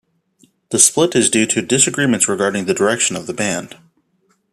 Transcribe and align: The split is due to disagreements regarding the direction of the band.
The 0.71 0.79
split 0.79 1.15
is 1.15 1.29
due 1.29 1.45
to 1.45 1.61
disagreements 1.61 2.27
regarding 2.27 2.65
the 2.65 2.73
direction 2.73 3.15
of 3.15 3.27
the 3.27 3.33
band. 3.35 3.77